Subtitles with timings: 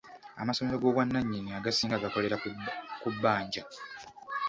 [0.41, 2.35] Amasomero g'obwannanyini agasinga gakolera
[3.01, 3.63] ku bbanja.